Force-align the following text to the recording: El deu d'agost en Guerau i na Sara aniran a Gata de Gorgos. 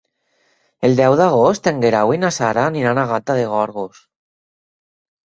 El 0.87 0.95
deu 0.99 1.17
d'agost 1.19 1.69
en 1.71 1.83
Guerau 1.83 2.13
i 2.15 2.19
na 2.21 2.31
Sara 2.37 2.63
aniran 2.71 3.03
a 3.03 3.05
Gata 3.13 3.37
de 3.41 3.45
Gorgos. 3.53 4.01